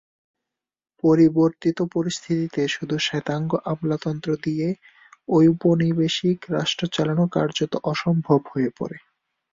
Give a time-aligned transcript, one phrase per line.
[1.03, 4.67] পরিবর্তিত পরিস্থিতিতে শুধু শ্বেতাঙ্গ আমলাতন্ত্র দিয়ে
[5.37, 8.97] ঔপনিবেশিক রাষ্ট্র চালানো কার্যত অসম্ভব হয়ে পড়ে।